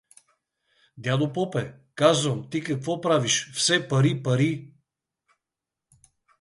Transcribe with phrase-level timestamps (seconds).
[0.97, 4.73] Дядо попе, казвам, ти какво правиш— все пари, пари.